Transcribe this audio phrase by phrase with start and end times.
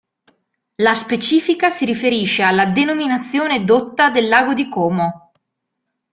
[0.77, 5.31] La specifica si riferisce alla denominazione dotta del lago di Como.